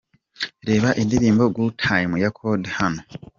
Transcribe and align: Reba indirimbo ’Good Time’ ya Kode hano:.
Reba 0.67 0.89
indirimbo 1.01 1.43
’Good 1.55 1.75
Time’ 1.85 2.13
ya 2.23 2.29
Kode 2.37 2.69
hano:. 2.77 3.01